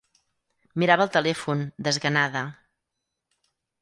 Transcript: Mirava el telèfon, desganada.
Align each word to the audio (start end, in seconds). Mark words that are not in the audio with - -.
Mirava 0.83 1.05
el 1.07 1.11
telèfon, 1.17 1.61
desganada. 1.89 2.43